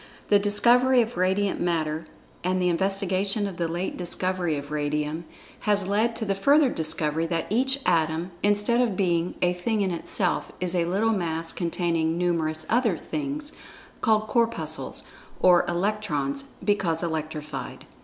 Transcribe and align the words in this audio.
The 0.29 0.39
discovery 0.39 0.99
of 1.01 1.15
Radiant 1.15 1.59
Matter, 1.61 2.05
and 2.43 2.59
the 2.59 2.69
investigation 2.69 3.45
of 3.45 3.57
the 3.57 3.67
late 3.67 3.97
discovery 3.97 4.57
of 4.57 4.71
Radium, 4.71 5.25
has 5.59 5.85
led 5.87 6.15
to 6.15 6.25
the 6.25 6.33
further 6.33 6.69
discovery 6.69 7.27
that 7.27 7.45
each 7.51 7.77
Atom, 7.85 8.31
instead 8.41 8.81
of 8.81 8.97
being 8.97 9.35
a 9.43 9.53
"thing 9.53 9.81
in 9.81 9.91
itself" 9.91 10.51
is 10.59 10.73
a 10.73 10.85
little 10.85 11.11
mass 11.13 11.51
containing 11.51 12.17
numerous 12.17 12.65
other 12.67 12.97
"Things" 12.97 13.51
called 14.01 14.25
"Corpuscles" 14.25 15.03
(or 15.39 15.67
"Electrons," 15.67 16.45
because 16.65 17.03
electrified). 17.03 17.85